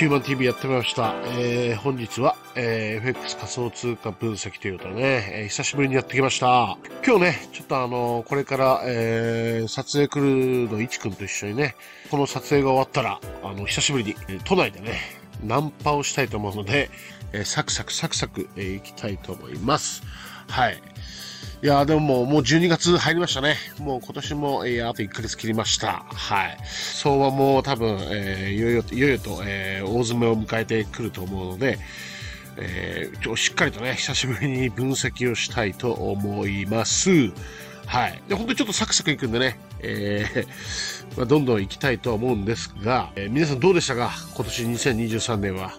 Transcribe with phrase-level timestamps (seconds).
[0.00, 1.14] ヒューマン TV やってまいりました。
[1.26, 6.78] えー、本日は、えー、FX 仮想通貨分析ということでね、えー久しぶりにやってきました。
[7.04, 11.74] 今日ね、ちょっとあのこれから、えー、撮影クルーのいちくんと一緒にね、
[12.10, 15.00] この撮影が終わったら、あの、久しぶりに、え都内でね、
[15.44, 16.88] ナンパをしたいと思うので、
[17.34, 20.02] えーサクサクサクサク、えー、行きたいと思います。
[20.48, 20.80] はい。
[21.62, 23.56] いやでももう、12月入りましたね。
[23.78, 26.04] もう今年も、えーあと1ヶ月切りました。
[26.12, 26.58] はい。
[26.64, 31.78] 相場も多分、えーいよいよと、いよいよと、えー大詰めを迎えてくると思うので、
[32.56, 37.10] えーちょしっかりとね、久しぶりに分析をしたいと思います。
[37.86, 38.22] はい。
[38.28, 40.46] で、本当にちょっとサクサクいくんでね、えー
[41.18, 44.12] まあ、どんどん行きたいと思うんですが、えー皆さんどうでしたか？
[44.34, 45.72] 今年2023年は。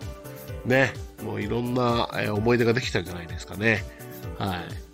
[0.66, 3.84] ね、もういろんな、え思い出ができたんじゃないですかね。
[4.38, 4.91] はい。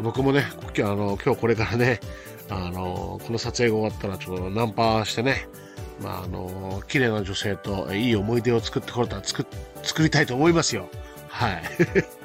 [0.00, 2.00] 僕もね、今日あの今日これからね、
[2.48, 5.48] あのこの撮影が終わったらちょっとナンパしてね、
[6.00, 9.46] まああの綺麗な女性といい思い出を作ってこれたら作
[9.82, 10.88] 作りたいと思いますよ。
[11.28, 11.62] はい。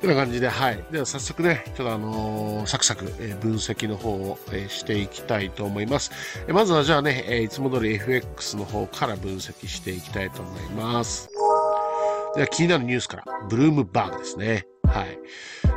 [0.00, 0.82] てな感じで、はい。
[0.90, 6.10] では早速ね、ちょっとあのーサクサク、えー分析の方を、えーしていきたいと思います。
[6.48, 11.28] えまずはじゃあね、えいつも通り FX の方から分析していきたいと思います。
[12.34, 14.66] では気になるニュースから、ブルームバーグですね。
[14.90, 15.18] はい。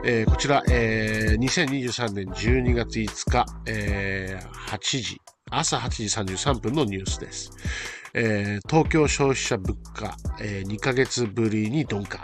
[0.06, 5.90] えーこちら、えー2023年12月5日、えー8時、朝8
[6.26, 7.52] 時33分のニュースです。
[8.16, 12.24] えー東京消費者物価、えー2ヶ月ぶりに鈍化、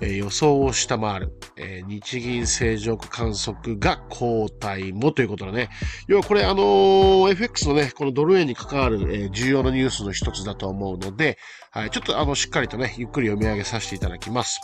[0.00, 5.68] えー予想を下回る、えー日銀正常化観測が後退もということでね、
[6.06, 11.38] 要はこれ、あのー FX のね、このドル円に関わる、えー重要なニュースの一つだと思うので、
[11.72, 14.60] はい、ちょっとあの、しっかりとね、ゆっくり読み上げさせていただきます。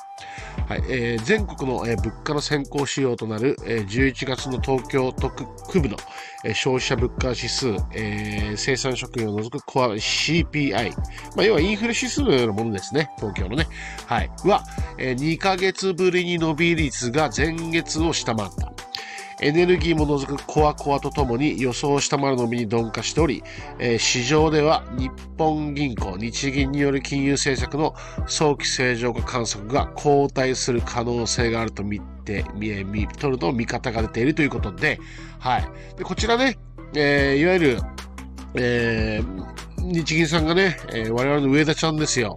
[0.69, 5.97] はい、えー全国の、えー物価の先行指標となる、えー11月の東京都区部の、
[6.45, 10.91] えー消費者物価指数、えー生産食品を除くコア CPI、
[11.37, 13.69] まあ、要はインフレ指数のようなものですね、東京のね。
[14.06, 14.31] はい。
[14.45, 14.65] は、
[14.99, 18.75] え2ヶ月ぶりに伸び率が前月を下回った。
[19.41, 23.42] エネルギーも除くコアコアとともに予想を下回る伸びに鈍化しており、
[23.78, 27.94] え市場では日本銀行、日銀による金融政策の
[28.26, 34.98] 早期正常化観測が後退する可能性があると見て、見え見取ると見方が出ているということで、
[35.38, 35.68] はい。
[35.97, 36.58] でこちらね、
[36.94, 37.78] えーいわゆる、
[38.54, 42.36] えー日銀さんがね、えー我々の上田ちゃんですよ。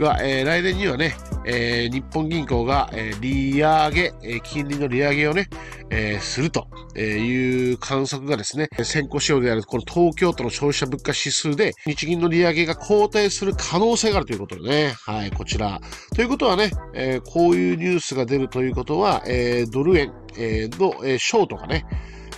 [0.00, 1.14] が、えー来年にはね、
[1.46, 5.48] えー日本銀行が、えー利上げ、えー金利の利上げをね、
[5.90, 6.66] えーすると
[6.98, 15.80] いう観測がですね、先行指標であるこの東京都の消費者物価指数で日銀の利上げが後退する可能性があるということでね、はい、こちら。
[16.16, 21.84] ということはね、えーこういうニュースが出るということは、えードル円、えーの、えーショートがね、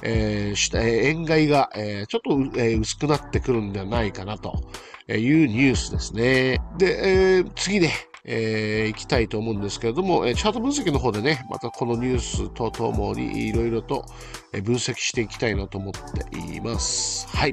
[0.03, 2.21] えー円買いが、えーちょっ
[2.53, 4.53] と、えー薄くなってくるんではないかなと
[5.09, 6.61] いうニュースですね。
[6.79, 7.93] で、えー次ね、
[8.25, 14.05] えー行きたいと思うんですけれども、えチャート分析の方でね、またこのニュースとともにいろいろと
[14.53, 17.27] 分析していきたいなと思っています。
[17.37, 17.53] はい。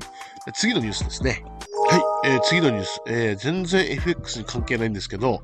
[0.53, 1.43] 次のニュースですね。
[1.89, 5.41] はい、えー次のニュース、えー全然 FX に関係ないんですけど、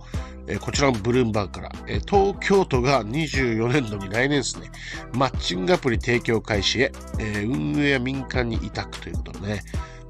[0.48, 4.70] えーこちらのブルームバーグから、え東京都が24年度に来年ですね、
[5.14, 9.62] マッチングアプリ提供開始へ、え運営や民間に委託ということでね、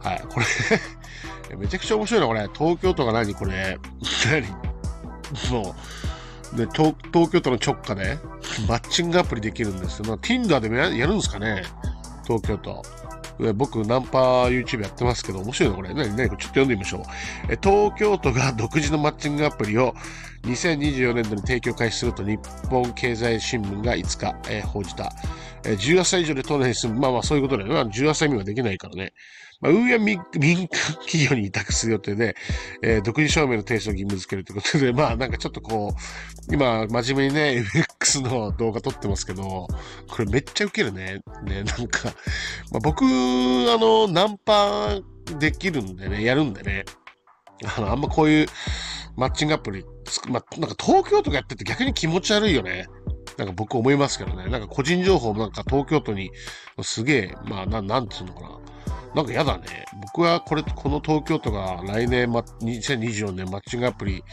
[0.06, 0.46] はい、これ
[1.58, 2.42] めちゃくちゃ面白いな、これ。
[2.54, 3.34] 東京都が何？
[3.34, 3.78] これ、
[4.30, 4.48] 何？
[5.52, 5.76] も
[6.54, 8.18] う、ね、東東京都の直下で
[8.68, 10.06] マッチングアプリできるんですよ。
[10.06, 11.64] まあ Tinder でやるんですかね？
[12.26, 12.84] 東京都。
[13.56, 15.94] 僕、ナンパ YouTube やってますけど、面白いのこれ。
[15.94, 16.30] 何、何？
[16.30, 17.02] ちょっと読んでみましょう。
[17.50, 19.94] え東京都が独自のマッチングアプリを
[20.44, 22.40] 2024年度に提供開始すると日
[22.70, 25.12] 本経済新聞が5日、えー報じた。
[25.66, 27.92] えー18歳以上で都内に住む、まあまあそういうことだよね。
[27.92, 29.14] 18歳未満はできないからね。
[29.62, 30.68] まあ、運営民民間
[31.06, 32.36] 企業に委託する予定で、
[32.82, 35.94] えー独自証明の提出を義務付けるということで、まあなんかちょっとこ
[36.50, 39.68] う、今真面目にね、FX の動画撮ってますけど、
[40.08, 41.22] これめっちゃウケるね。
[41.44, 42.10] ね、なんか、
[42.72, 45.00] まあ、僕、あの、ナンパ
[45.40, 46.86] できるんでね、やるんでね、
[47.78, 48.48] あの、あんまこういう
[49.16, 49.86] マッチングアプリ、
[50.30, 52.88] まあ、なんか東京とかやってて逆に気持ち悪いよね。
[53.38, 54.48] なんか僕思いますけどね。
[54.50, 56.32] なんか個人情報もなんか東京都に
[56.82, 58.60] すげえ、まあ、なん、なんつうのかな。
[59.16, 59.86] なんかやだね。
[60.02, 64.24] 僕はこれ、この東京都が来年、ま、2024年マッチングアプリ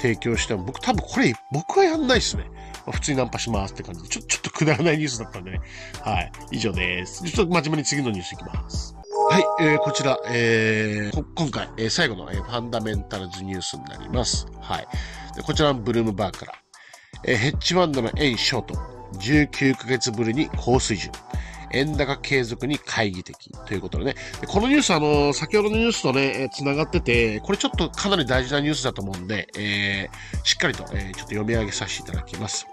[0.00, 2.44] 提供しても、僕多分これ、僕はやんないっすね。
[2.90, 4.08] 普通にナンパしますって感じで。
[4.08, 5.60] ちょ、ちょっとくだらないニュースだったんでね。
[6.02, 6.32] はい。
[6.52, 7.24] 以上です。
[7.24, 8.94] ちょっと真面目に次のニュースいきます。
[9.30, 14.46] はい、えーこちら、えーこ今回、えー最後の、えーファンダメンタルズニュースになります。
[14.60, 14.88] はい。
[15.36, 16.52] でこちらのブルームバーから、
[17.24, 18.74] えーヘッジファンドの円ショート、
[19.18, 21.10] 19ヶ月ぶりに高水準。
[21.72, 24.14] 円高継続に懐疑的ということでね。
[24.46, 32.66] このニュース、あの、先ほどのニュースとね、えー、繋がってて、これちょっとかなり大事なニュースだと思うんで、えー、しっかりと、えー、ちょっと読み上げさせていただきます。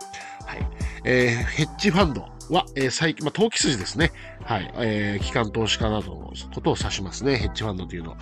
[0.46, 0.68] はい。
[1.04, 4.12] えー、ヘッジファンドは、えー、最近、まあ、投機筋ですね。
[4.44, 4.74] はい。
[4.78, 7.38] えー、機関投資家などのことを指しますね。
[7.38, 8.18] ヘッジファンドというの。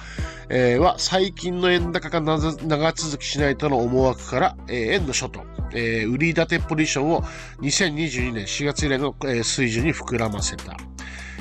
[0.49, 5.43] えー、は、最近の円高が長続きしないとの思惑から、えー、円の諸島、
[5.73, 7.21] えー、売り立てポジションを
[7.61, 10.77] 2022年4月以来の、え、水準に膨らませた。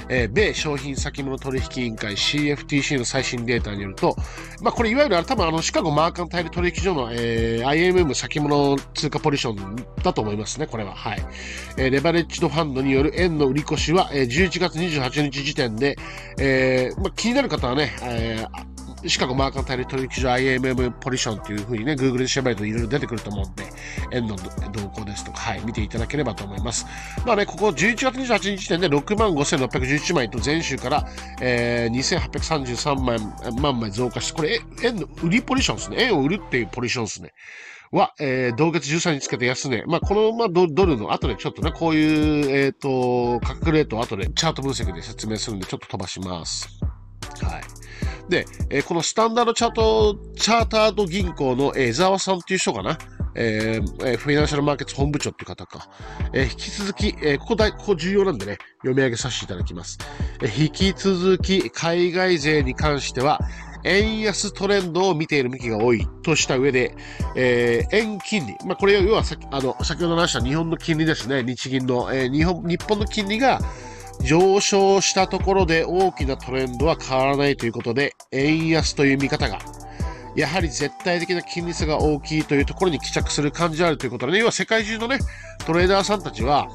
[0.09, 4.17] えー、米商品先物取引委員会 CFTC の最新データによると、
[4.63, 10.95] まあ、これいわゆる多分あのシカゴマーカンタイル取引所の、えー、IMM 先物通貨ポジションだと思いますね、これは。
[10.95, 11.27] はい。
[11.77, 15.97] えー、レバレッジドファンドによる円の売り越しは、えー、11月28日時点で、
[16.39, 18.76] えーまあ、気になる方はね、えー
[19.09, 23.65] シカゴマーカンタイル取引所 IMM ポジションっていうふうにね、Google で調べるといろいろ出てくると思うんで、
[24.13, 26.87] 円の動向ですとか、はい、見ていただければと思います。
[27.25, 31.09] まあね、ここ11月28日時点で6万5611枚と前週から、
[31.41, 35.97] えー、2833万万枚増加して、これ、円の売りポジションですね。
[36.01, 37.33] 円を売るっていうポジションですね。
[37.93, 39.85] は、えー、同月13日つけて安値。
[39.87, 46.69] まあ、この、まあド、ドルの後でちょっとね、こういう、えっ、ー、と、価格レートを後でチャート分析で説明するんで、ちょっと飛ばします。
[47.43, 47.86] はい。
[48.29, 52.99] で、えー、このスタンダードチャート、チャータード銀行の、江沢さんっていう人かな？
[53.39, 55.89] えー、フィナンシャルマーケット本部長っていう方か。
[56.33, 59.99] えー、引き続き、えー、ここ大、ここ重要なんでね、読み上げさせていただきます。
[60.43, 63.41] えー、引き続き、海外税に関しては、
[63.85, 66.97] 円安トレンドを見ている向きが多いとした上で、
[67.37, 68.55] えー、円金利。
[68.67, 71.45] まあ、これ要はさあの、先ほど話した日本の金利ですね。
[71.45, 73.61] 日銀の、えー、日本、日本の金利が、
[74.23, 79.59] 上昇したところで大きなトレンドは変わらないということで、円安という見方が、
[80.35, 85.19] やはり絶対的な金利差が大きいというところに帰着する感じがあるということでね、要は世界中のね、
[85.65, 86.69] トレーダーさんたちは、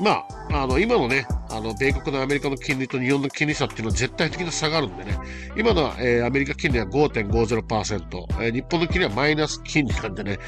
[0.00, 5.18] まあ、あの、今のね、あの、米国のアメリカの金利と日本の金利差っていうのは絶対的な差があるんでね、
[5.56, 10.38] 今のは、えー、アメリカ金利は5.50%、えー、日本の金利はマイナス金利なんでね、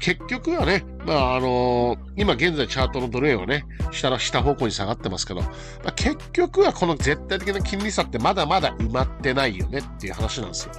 [0.00, 5.50] 結局はね、まあ、あのー、今現在チャートのドル円はね、下の下方向に下がってますけど、ま
[5.86, 10.72] あ、結局はこの絶対的な金利差ってまだまだ埋まってないよねっていう話なんですよ。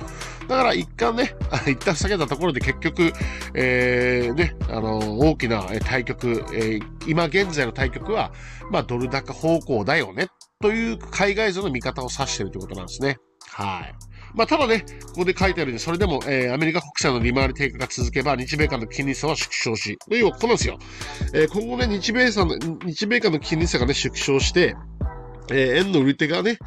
[0.48, 1.34] だから一旦ね、
[1.68, 3.14] 一旦下げたところで結局、
[3.54, 8.32] えー、ね、あのー、大きな対局、えー、今現在の対局は、
[8.72, 10.28] まあ、ドル高方向だよね、
[10.62, 13.18] という海外図の見方を指しているということなんですね。
[13.50, 13.94] はい。
[14.36, 20.78] まあ、ただね、ここで書いてあるように、それでも、えー、アメリカ国債の利回り低下が続けば、日米間の金利差は縮小し、要はここなんですよ。
[21.34, 22.56] えー、今後ね、日米差の、
[22.86, 24.76] 日米間の金利差がね、縮小して、
[25.50, 26.58] えー、円の売り手がね、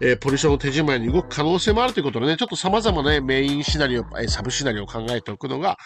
[0.00, 5.78] えー、ポジションを手締まいに動く可能性もあるということでね、ちょっと様々な、ね、メインシナリオ、えー、サブシナリオを考えておくのが、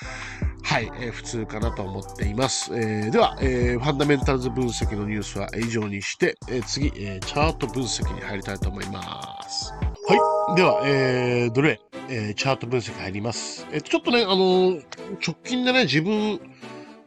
[0.78, 2.72] はい、えー、普通かなと思っています。
[2.72, 9.72] えー、では、えー、ファンダメンタルズ分析のニュースは以上にして、えー、次、えー、チャート分析に入りたいと思います。
[9.72, 10.56] はい。
[10.56, 13.66] では、えー、どれ、えー、チャート分析入ります。
[13.72, 14.80] えー、ちょっとね、あの、
[15.20, 16.40] 直近でね、自分、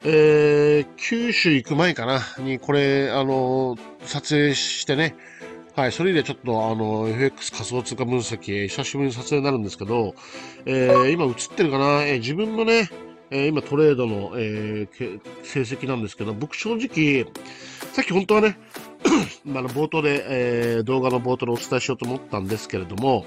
[0.04, 5.16] えー、九州行く前かな、にこれ、あの、撮影してね、
[5.78, 10.14] はい、それでちょっとあの、FX 仮想通貨分析、久しぶりに撮影になるんですけど、
[10.66, 12.90] えー、今映ってるかな、えー、自分のね、
[13.32, 17.26] えー、今トレードの、えー、成績なんですけど、僕正直、
[17.94, 18.58] さっき本当はね、
[19.46, 23.26] まあ、冒頭で、えー、動画の冒頭でお伝えしようと思ったんですけれども、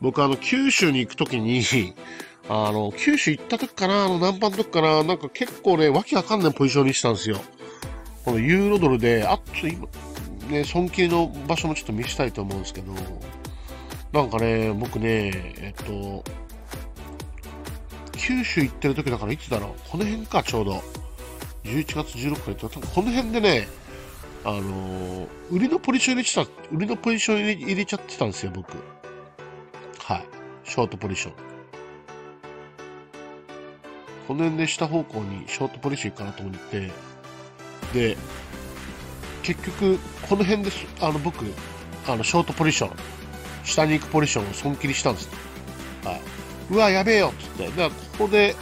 [0.00, 1.62] 僕あの、九州に行くときに、
[2.48, 7.40] あの、九州行った時かな、あの、南蛮の時かな、なんか結構ね、わけわかんないポジションにしたんですよ。
[8.24, 9.88] このユーロドルで、あっと今、
[10.48, 12.92] ね、損切りの場所もちょっと見したいと思うんですけど、
[14.12, 16.24] なんかね、僕ね、えっと、
[18.18, 19.90] 九州行ってる時だからいつだろう？
[19.90, 20.82] この辺か、ちょうど。
[21.64, 22.80] 11月16日行った。
[22.80, 23.68] この辺でね、
[24.44, 26.42] あのー、売りのポジション入れてた、
[26.74, 28.72] 売りのポジション入れ入れちゃってたんですよ、僕。
[30.00, 30.24] はい。
[30.64, 31.32] ショートポジション。
[34.26, 36.90] この辺で下方向にショートポジション行くかなと思って、
[37.94, 38.16] で、
[39.42, 39.98] 結局、
[40.28, 40.70] この辺で、
[41.00, 41.44] あの、僕、
[42.06, 42.90] あの、ショートポジション、
[43.64, 45.30] 下に行くポジションを損切りしたんです。
[46.04, 46.20] はい。
[46.70, 47.68] うわ、やべえよっつって。
[47.68, 48.56] だから、ここで、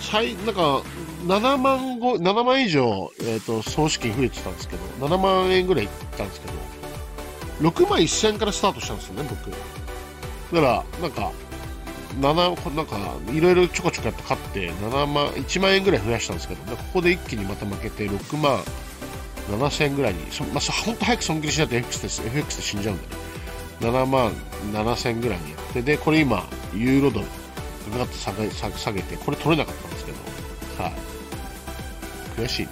[0.00, 0.82] 最、なんか、
[1.26, 9.50] 7万、7万以上、え、ー、と、総資金増えてたんですけど、7万円ぐらいいったんですけど、6万1000円からスタートしたんですよね、僕。
[9.50, 11.32] だから、なんか、
[12.20, 12.96] 7、なんか、
[13.32, 18.62] いろいろちょこちょこやって勝って、7万、1万円ぐらい増やしたんですけど、ここで一気にまた負けて、6万
[19.50, 23.16] 7000円ぐらいに、そまあ、ほんと早く損切りしないと FX で FX で死んじゃうんでね。
[23.80, 24.32] 7万
[24.72, 26.44] 7000円ぐらいにやって、で、これ今、
[26.74, 27.26] ユーロドル、
[27.90, 30.18] ガッと下げ下げて、これ取れなかったんですけど、
[30.82, 30.92] はい、
[32.40, 32.70] 悔しいね。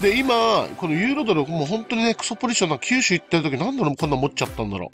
[0.00, 4.90] で、今、このユーロドル、もう本当にね、クソポジションな、九州行ってる時なんで俺もこんな持っちゃったんだろ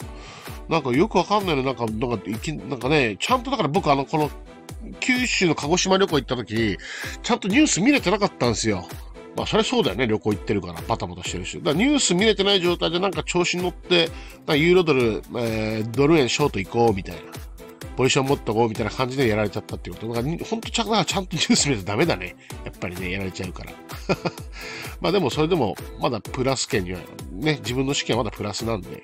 [0.69, 0.71] う。
[0.71, 2.19] なんかよくわかんないの、なんか、なんか、
[2.69, 4.29] なんかね、ちゃんとだから僕あの、この、
[4.99, 6.77] 九州の鹿児島旅行行った時、
[7.23, 8.85] ちゃんとニュース見れてなかったんですよ。
[9.37, 11.57] まあ、それそうだよね、旅行行ってるから、バタバタしてるし。
[11.59, 14.09] だからニュース見れてない状態でなんか調子に乗って、
[14.49, 17.21] ユーロドル、えー、ドル円ショート行こう、みたいな。
[17.97, 20.07] ポジション持っとこうみたいな感じでやられちゃったっていうこと。
[20.13, 22.35] だから、ほんとちゃんとニュース見るとダメだね。
[22.63, 23.71] やっぱりね、やられちゃうから。
[25.01, 26.99] まあでも、それでも、まだプラス圏には、
[27.31, 29.03] ね、自分の試験はまだプラスなんで。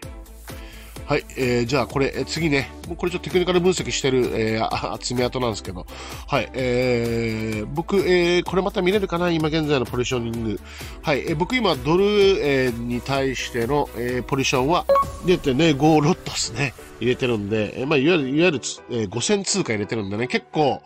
[1.06, 5.86] はい、えー、じゃあこれ、え次ね、もうこれちょっとテクニカル分析してる、えー、爪痕なんですけど、
[6.28, 9.30] はい、えー、僕、えー、これまた見れるかな？
[9.30, 10.60] 今現在のポジショニング。
[11.02, 14.86] はい、えー、僕今ドル、えー、に対しての、えー、ポジションは、
[15.26, 16.74] 出てね、5ロットですね。
[17.00, 20.82] 入れてるんで、えー、まあ、いわゆる、いわゆる、えー、5000通貨入れてるんでね、結構、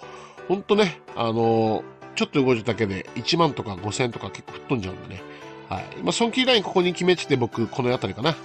[0.47, 1.83] ほんとね、あのー、
[2.15, 5.21] ちょっと動いただけで1万とか5000とか結構吹っ飛んじゃうんでね。
[5.69, 5.83] はい。
[6.01, 8.35] まあ、損切りラインここに決めてて僕、この辺りかな。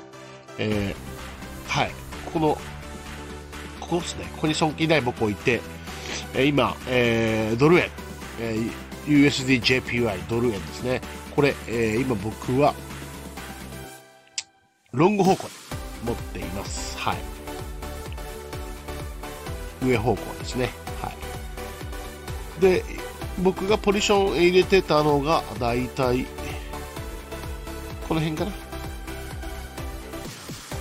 [0.58, 1.31] えー、
[1.68, 1.90] はい。
[2.26, 2.58] ここの、
[3.80, 4.26] ここですね。
[4.34, 5.60] ここに損切りライン僕置いて、
[6.34, 7.90] え、今、えー、ドル円、
[8.40, 8.70] えー、
[9.06, 11.00] USDJPY ドル円ですね。
[11.34, 12.74] これ、えー、今僕は、
[14.92, 15.50] ロング方向に
[16.04, 16.98] 持っています。
[16.98, 17.16] はい。
[19.84, 20.70] 上方向ですね。
[21.00, 21.10] は
[22.58, 22.60] い。
[22.60, 22.84] で、
[23.42, 26.26] 僕がポジション入れてたのが、だいたい、
[28.08, 28.52] この辺かな。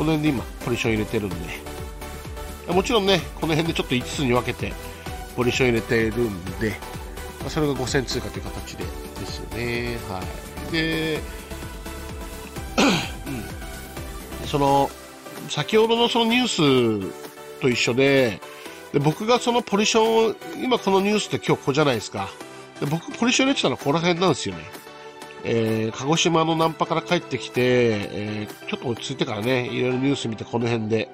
[0.01, 1.36] この辺で今、ポジション入れてるんで。
[2.74, 4.74] もちろんね、この辺でちょっと5つに分けて、
[5.36, 6.72] ポジション入れてるんで、
[7.41, 8.91] まあ、それが5000通貨という形でで
[9.27, 9.98] すね。
[10.10, 10.20] は
[10.70, 10.72] い。
[10.72, 11.20] で、
[14.48, 14.89] その、
[15.50, 18.41] 先ほどのそのニュースと一緒で、
[18.93, 22.27] で、僕がそのポジションを、今このニュースって今日ここじゃないですか。
[22.79, 24.80] で僕、ポジション入れてたのはここら辺なんですよね。
[25.43, 31.10] えー、鹿児島のナンパから帰ってきて、えー、ちょっと落ち着いてからね、いろいろニュース見てこの辺で、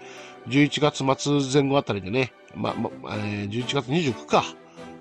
[0.48, 4.44] 11月末前後あたりでね、ま、ま、えー、11月29か。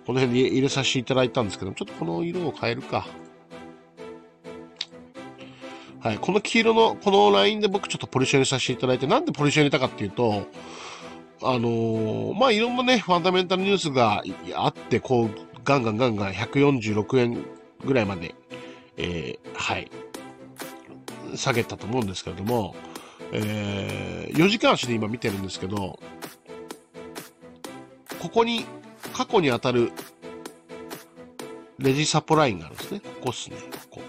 [0.07, 3.07] この辺で入れさせていただいたんですけどちょっとこの色を変えるか。
[6.01, 6.19] はい。
[6.19, 10.47] この黄色の、このラインで僕ちょっとポジションにさせていただいて、なんでポジション入れたかっていうと、
[11.43, 14.23] あのー、まあ、いろんなね、ファンダメンタルニュースが
[14.55, 15.31] あって、こう、
[15.65, 17.45] ガンガンガンガン146円
[17.85, 18.37] ぐらいまで、
[18.97, 19.91] えー、はい、
[21.35, 22.75] 下げたと思うんですけれども、
[23.33, 25.99] えー、4時間足で今見てるんですけど、
[28.21, 28.65] ここに、
[29.13, 29.93] 過去に当たる
[31.79, 33.01] レジサポラインがあるんですね。
[33.01, 33.57] ここっすね、
[33.91, 34.03] ここ。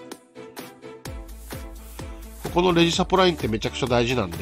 [2.44, 4.38] ここのレジサポラインってめちゃくちゃ大事なんで、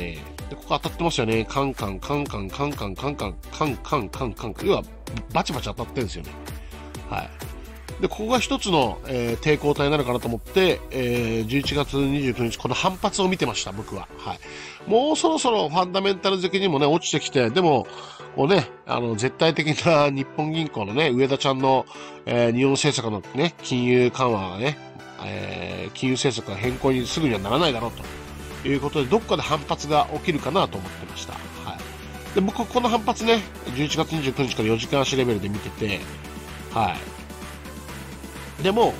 [0.49, 1.45] で、ここ当たってますよね。
[1.45, 4.83] カンカン、カンカン、カンカン、カンカン、カンカン、カンカン、要は、
[5.33, 6.31] バチバチ当たってるんですよね。
[7.09, 7.29] はい。
[8.01, 14.07] で、ここが一つの、えー、抵抗体になるかなと思って、えー、11月29日、この反発を見てました、僕は。
[14.17, 14.39] はい。
[14.89, 17.87] もうそろそろファンダメンタル的にもね、落ちてきて、でも、
[18.35, 21.85] こうね、あの、絶対的な日本銀行のね、上田ちゃんの、
[22.25, 24.77] えー、日本政策のね、金融緩和がね、
[25.23, 28.03] えー、金融政策が変更にすぐにはならないだろうと。
[28.67, 31.33] いうことで、どっかで反発が起きるかなと思ってました。
[31.33, 32.35] はい。
[32.35, 33.41] で、僕、この反発ね、
[33.75, 35.99] 11月29日から4時間足レベルで見てて、
[36.73, 36.97] はい。
[38.61, 38.93] でも、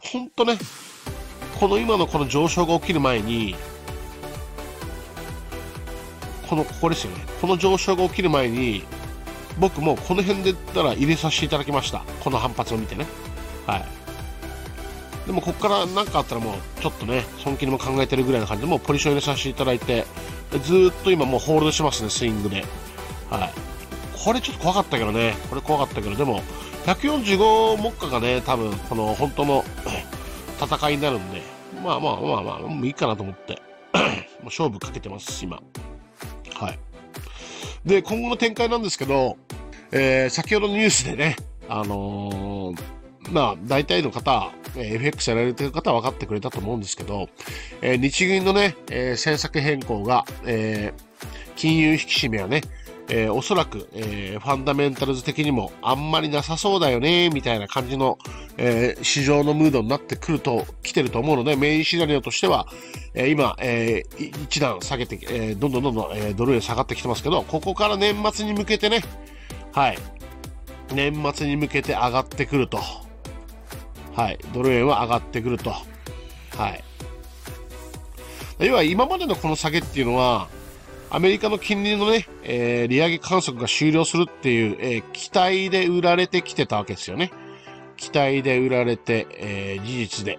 [0.00, 0.58] ほんとね、
[1.58, 3.56] この今のこの上昇が起きる前に、
[6.48, 7.24] この、ここですよね。
[7.40, 8.84] この上昇が起きる前に、
[9.58, 12.02] 僕もこの辺で言ったら入れさせていただきました。
[12.20, 13.06] この反発を見てね。
[13.66, 13.84] はい。
[15.26, 20.06] でもここから何かあったらもうちょっとね、損切りも考えてるぐらいな感じで、もうポジション入れさせていただいて、
[20.62, 22.64] ずっと今もうホールドしますね、スイングで。
[23.28, 23.50] はい。
[24.24, 26.42] これちょっと怖かったけどね、これ怖かったけど、でも、
[26.86, 29.64] 145目下がね、多分、この本当の
[30.60, 31.42] 戦いになるんで、
[31.82, 33.60] まあまあまあまあ、もういいかなと思って、
[33.94, 34.00] も
[34.42, 35.60] う勝負かけてます、今。
[36.54, 36.78] はい。
[37.84, 39.36] で、今後の展開なんですけど、
[39.92, 41.36] えー、先ほどのニュースでね、
[41.68, 42.98] あのー
[43.30, 47.28] まあ、大体の方、え、FX やられてる方は分かってくれたと思うんですけど、
[47.82, 52.62] えー、日銀のね、えー、政策変更が、えー、金融引き締めはね、
[53.10, 58.18] えー、おそらく、えー、ファンダメンタルズ的にもあんまりなさそうだよね、みたいな感じの、
[58.58, 62.66] えー、市場のムードになってくると、来てると思うので、メインシナリオとしては、
[63.14, 69.02] えー、今、えー、一段下げて、えー、どんどんどんどん、えー、ドル円下がってきてますけど、ここから年末に向けてね、
[69.72, 69.98] はい、
[70.94, 72.78] 年末に向けて上がってくると。
[74.14, 75.70] はい、ドル円は上がってくると。
[75.70, 76.84] はい。
[78.58, 80.48] 要は今までのこの下げっていうのは、
[81.10, 87.30] アメリカの金利のね、えー、利上げ観測が終了するっていう、えー、期待で売られてきてたわけですよね。
[87.96, 90.38] 期待で売られて、えー、事実で、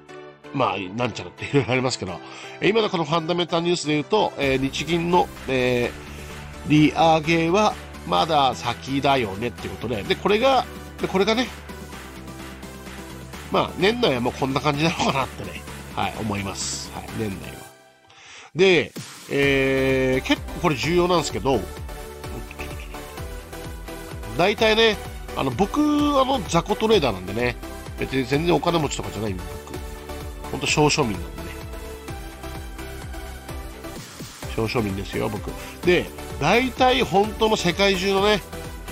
[0.53, 2.19] まあ、なんちゃらっていろいろありますけど、
[2.61, 7.73] 今のこのファンダメンタルニュースで言うと、えー、日銀の、えー、利上げは
[8.07, 10.65] まだ先だよねっていうことで、で、これが、
[11.01, 11.47] で、これがね、
[13.51, 15.61] まあ、年内はもうこんな感じなのかなってね、
[15.95, 16.91] はい、思います。
[16.93, 17.58] はい、年内は。
[18.55, 18.91] で、
[19.29, 21.59] えー、結構これ重要なんですけど、
[24.37, 24.97] 大体ね、
[25.35, 27.55] あの、僕、あの、雑魚トレーダーなんでね、
[27.99, 30.51] 別に全然お金持ちとかじゃないんで、僕。
[30.51, 31.49] ほんと少庶民なんでね。
[34.55, 35.51] 少庶民ですよ、僕。
[35.85, 36.05] で、
[36.39, 38.41] 大体本当の世界中のね、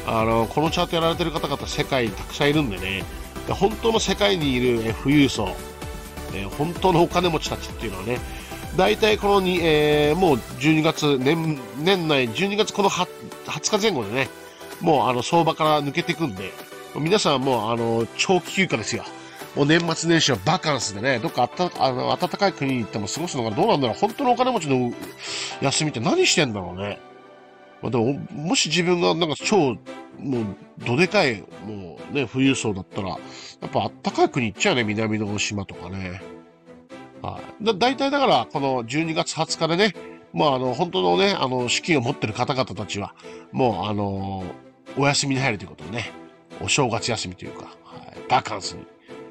[0.05, 3.03] あの、このチャートやられてる方々世界にたくさんいるんでね、
[3.47, 5.55] で本当の世界にいる、富裕層、
[6.33, 8.19] え本当のお金持ちたちっていうのはね、
[8.75, 14.29] 大体このに、えー、もう12月、年、年内、12月この20日前後でね、
[14.81, 16.51] もうあの相場から抜けていくんで、
[16.95, 19.03] 皆さんもうあの、長期休暇ですよ。
[19.55, 23.97] もう年末年始はバカンスでね、どっかあったあの暖かい国に行っても過ごすのがどうなんだろう。
[23.97, 24.93] 本当のお金持ちの
[25.61, 26.99] 休みって何してんだろうね。
[27.81, 29.57] まあ、でも、もし自分がなんか超、
[30.19, 30.45] もう、
[30.85, 33.15] どでかい、もうね、富裕層だったら、や
[33.65, 36.21] っぱあったかい国行っちゃうね、南の島とかね。
[37.31, 37.65] はい。
[37.65, 39.93] だ、大体だから、この12月20日でね、
[40.33, 43.13] まあ、あの、本当のね、あの、資金を持ってる方々たちは、
[43.51, 44.43] もう、あの
[44.97, 46.11] お休みに入るということでね、
[46.61, 48.85] お正月休みというか、はい、バカンスに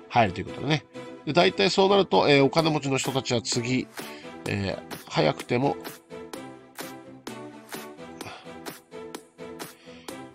[0.08, 0.84] 入るということでね。
[1.24, 3.88] で、大体そうなると、えー、お金持ちの人たちは次、
[4.46, 5.76] えー、早くても、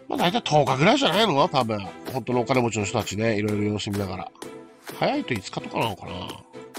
[0.09, 1.47] まあ大体10日ぐらいじゃないの？
[1.47, 1.79] 多分。
[2.11, 4.31] 本当のお金持ちの人たちね、いろいろ様子見ながら。
[4.99, 6.11] 早いと5日とかなのかな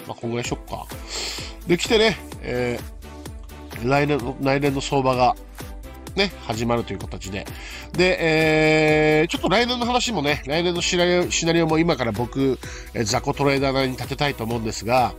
[0.06, 0.86] まあ、こんぐらいしよっか。
[1.66, 5.36] で、来てね、えー、来年の、来年の相場が、
[6.16, 7.46] ね、始まるという形で。
[7.92, 12.58] で、えー、ちょっと来年の話もね、来年のシナリオシナリオも今から僕、
[12.94, 15.14] えー、雑魚トレーダーなりに立てたいと思うんですが、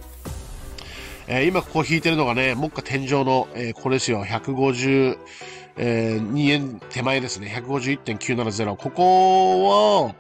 [1.28, 5.18] えー、今ここ引いてるのがね、目下天井の、えー、これですよ、150、
[5.78, 7.52] えー、2円手前ですね。
[7.66, 8.76] 151.970。
[8.76, 10.16] ここを、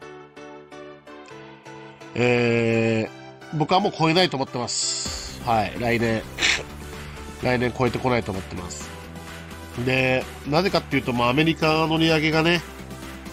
[2.16, 3.23] えー、
[3.56, 5.42] 僕はもう超えないと思ってます。
[5.44, 5.74] はい。
[5.80, 6.24] 来年、
[7.44, 8.90] 来年超えてこないと思ってます。
[9.86, 12.62] で、なぜかっていうと、まあ、アメリカの利上げがね、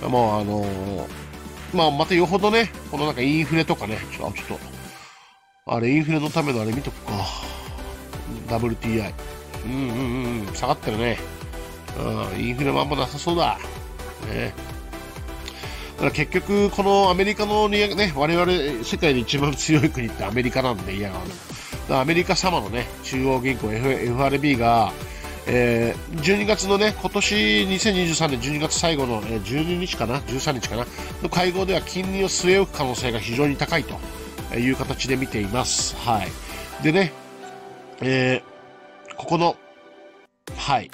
[0.03, 1.07] もうあのー、
[1.75, 7.13] まあ、またよほどね、このなんかインフレとかね、ちょっと、ちょっと、あれ、インフレのためのあれ見とくか。
[8.49, 9.13] WTI。
[9.67, 11.19] うんうんうん、下がってるね。
[11.99, 13.59] うん、インフレもあんまなさそうだ。
[14.29, 14.55] ね。
[16.01, 21.13] から結局、このアメリカのね、我々、世界で一番強い国ってアメリカなんで、いや、
[21.91, 24.93] アメリカ様のね、中央銀行 FRB が、
[25.47, 30.87] えー、12月のね、今年2023年12月最後の、えー、12日かな ?13 日かな
[31.23, 35.97] の会合では金利を据え置く可能性が非常に高いという形で見ています。
[35.97, 36.83] はい。
[36.83, 37.13] でね、
[38.01, 39.57] えー、ここの、
[40.57, 40.91] はい。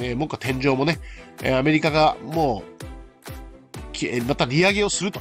[0.00, 0.98] えー、目下天井もね、
[1.42, 2.88] えー、アメリカがもう、
[4.26, 5.20] また利上げをすると、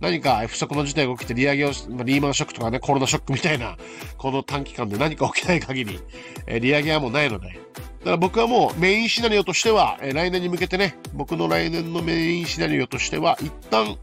[0.00, 3.76] 何か不測の事態が起きて利上げを、ま、リーマンショックとかね、コロナショックみたいな、
[4.18, 6.00] この短期間で何か起きない限り、
[6.46, 13.96] え、利上げはもうないので、だから僕はもうメインシナリオとしては、え、来年に向けてね、僕の来年のメインシナリオとしては、一旦、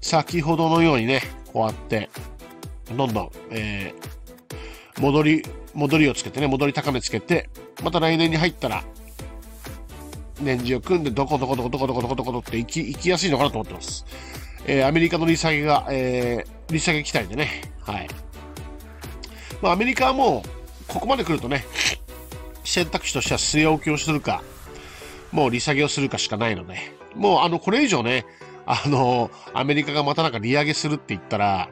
[0.00, 2.10] 先ほどのようにね、こうやって、
[2.96, 5.42] どんどん、えー、戻り、
[5.74, 7.48] 戻りをつけてね、戻り高値つけて、
[7.84, 8.82] また来年に入ったら、
[10.40, 14.04] 年次を組んで、どこどこどこどこどこどこどこって行き、行きやすいのかなと思ってます。
[14.66, 18.08] えー、アメリカの利下げが、えー、利下げ期待でね、はい。
[19.62, 20.48] まあ、アメリカはもう、
[20.86, 21.64] ここまで来るとね、
[22.64, 24.42] 選択肢としては据え置きをするか、
[25.32, 26.76] もう利下げをするかしかないので、
[27.14, 28.24] もうあの、これ以上ね、
[28.66, 31.70] あの、アメリカがまたなんか利上げするって言ったら、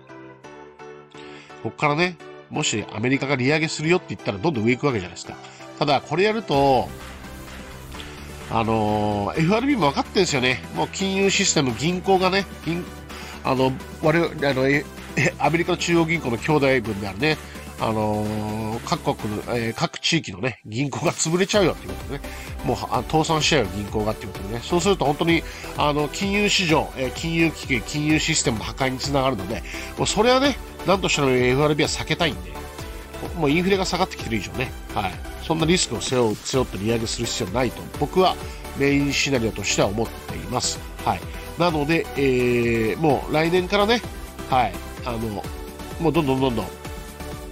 [1.63, 2.17] こっからね、
[2.49, 5.37] もしアメリカが利上げするよって言ったらどんどん上行くわけじゃないですか。
[5.79, 6.89] ただ、これやると、
[8.51, 10.63] あの、FRB も分かってるんですよね。
[10.75, 12.85] もう金融システム、銀行がね、銀
[13.47, 14.65] あの、我々、あの、
[15.39, 17.39] アメリカの中央銀行の兄弟分であるね、
[17.81, 22.25] あの、各国の、えー、各地域のね、銀行が潰れちゃうよっていうことでね、
[22.65, 25.43] もう倒産しちゃうよ、銀行がっていうことでね、そうすると本当に、
[25.77, 29.63] あの、金融市場、えー、金融危機、金融システムの破壊につながるので、
[29.97, 32.51] もうそれはね、なんとしても FRB は避けたいんで、
[33.37, 35.13] もうインフレが下がってきてる以上ね、はい。
[35.43, 38.37] そんなリスクを背負う背負って利上げする必要ないと、僕は
[38.79, 40.79] メインシナリオとしては思っています。
[41.05, 41.21] はい。
[41.59, 44.03] なので、えー、もう来年からね、
[44.51, 44.73] はい。
[45.05, 46.67] あの、もうどんどんどんどん、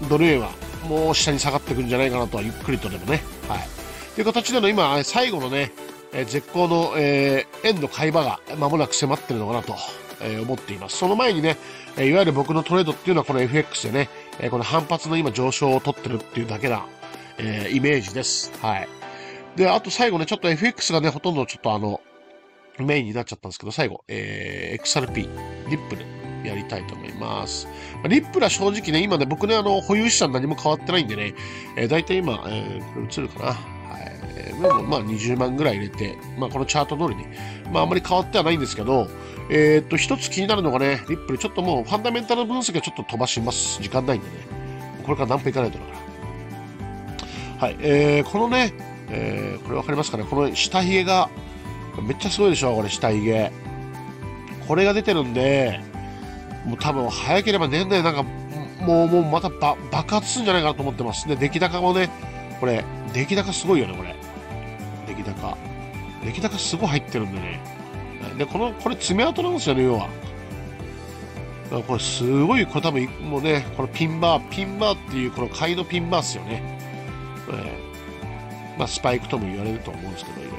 [0.09, 0.51] ドル円は
[0.89, 3.69] もう下に下がっていくんじゃないかなとは、ゆっくりとでもね、はい。
[4.15, 5.73] という形での今、最後のね、
[6.13, 9.75] え絶好の、えー、円の買い場が間もなく迫ってるのかなと、
[10.21, 10.97] え、思っています。
[10.97, 11.57] その前にね、
[11.97, 14.09] えいわゆる僕のトレードっていうのはこの FX でね、
[14.41, 16.87] えー、この反発の今上昇を取ってるっていうだけな、
[17.39, 18.53] えー、イメージです。
[18.61, 18.89] はい。
[19.57, 22.01] で、あと最後ね、ちょっと FX がね、ほとんどちょっとあの、
[22.79, 25.29] メインになっちゃったんですけど、最後、えー、XRP、
[25.71, 26.05] リップル
[26.45, 27.69] やりたいと思います。
[28.09, 31.35] リップルは正直ね、今ね、僕ね、あの、保有資産何も変わってないんでね、
[31.77, 33.57] えー、大体今、えー、映るかな。
[33.95, 34.13] はい。
[34.37, 37.27] えー、まあ、20万ぐらい入れて、まあ、このチャート通りに、
[37.73, 39.09] まあ、あんまり変わってはないんですけど、
[39.51, 43.83] えー、っと、一つ気になるのがね、リップル、ちょっともう、ファンダメンタル分析はちょっと飛ばします。
[43.83, 44.35] 時間ないんでね。
[45.05, 45.91] これから何分いかないとだか
[47.61, 47.67] ら。
[47.67, 47.77] はい。
[47.81, 48.73] えー、このね、
[49.11, 51.29] えー、これわかりますかねこの下髭が、
[52.03, 53.53] めっちゃすごいでしょこれ下髭。
[54.67, 55.81] これが出てるんで、
[56.65, 61.29] もう多分早ければ年内なんか、もう、もうまた爆発するんじゃないかなと思ってます。
[61.29, 62.09] で、出来高もね、
[62.65, 64.17] これ、出来高すごいよね、これ。
[65.07, 65.59] 出来高。
[66.25, 67.61] 出来高すごい入ってるんでね。
[68.39, 70.09] で、この、これ爪痕なんですよね、要は。
[71.87, 76.63] これすごい、これ多分、もうね、このピンバー、ピンバーっていうこの買いのピンバーっすよね。
[77.51, 80.57] えー、まあ、スパイクとも言われると思うんですけど、いろいろ。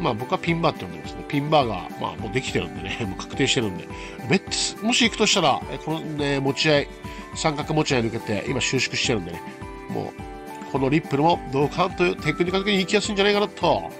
[0.00, 1.24] まあ僕はピンバーって呼んでますね。
[1.28, 3.86] ピンバーが、まあもうできてるんでね、 もう確定してるんで。
[4.28, 4.42] めっ
[4.82, 6.88] もし行くとしたら、このね、持ち合い、
[7.36, 9.40] 三角持ち合い抜けて、今収縮してるんでね、
[9.88, 10.35] もう、
[10.72, 13.90] このリップルもどうかというテクニカル的に行きやすいんじゃないかなと。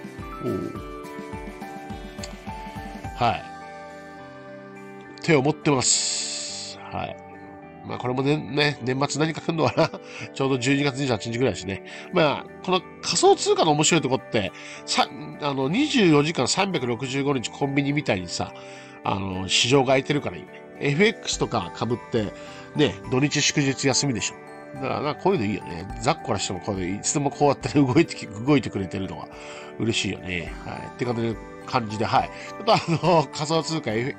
[3.17, 3.43] はい。
[5.23, 6.79] 手を持ってます。
[6.79, 7.17] はい。
[7.87, 9.91] まあこれもね、ね年末何か来るのかな
[10.35, 11.85] ちょうど12月28日ぐらいですね。
[12.13, 14.53] まあ、この仮想通貨の面白いとこって、
[14.85, 15.09] さ、
[15.41, 18.53] あの、24時間365日コンビニみたいにさ、
[19.05, 20.49] あの、市場が空いてるからいいね。
[20.81, 22.33] FX とか被って、
[22.75, 24.35] ね、土日祝日休みでしょ。
[24.75, 25.87] だから、こういうのいいよね。
[26.01, 29.29] ザッコらしてもこういういつでもこうやって動いて、動いてくれてるのが
[29.79, 30.53] 嬉しいよね。
[30.65, 30.79] はい。
[30.95, 32.31] って感じで、感じで、はい。
[32.61, 34.15] あとあの、仮想通貨、ね、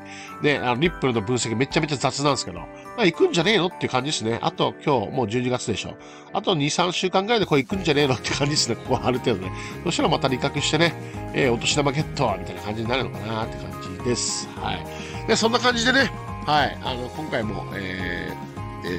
[0.57, 2.65] あの、リップルの分析めちゃめちゃ雑なんですけど、ま
[2.99, 4.39] あ、行くんじゃねえのっていう感じですね。
[4.41, 5.95] あと、今日、もう12月でしょ。
[6.33, 8.75] あと2、3週間ぐらいでこれ行くんじゃねえのって感じですね。
[8.75, 9.51] ここはある程度ね。
[9.85, 10.93] そしたらまた利確してね、
[11.33, 14.47] えー、お年玉ゲットみたいな感じになるのかなって感じです。
[14.55, 15.27] はい。
[15.27, 16.11] で、そんな感じでね、
[16.45, 16.77] はい。
[16.83, 18.46] あの、今回も、えー、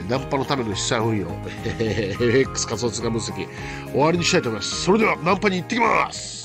[0.08, 1.28] ナンパのための資産運用、
[1.78, 3.48] FX 仮想通貨分析、
[3.90, 4.82] 終わりにしたいと思います。
[4.82, 6.37] それでは、ナンパに行ってきます。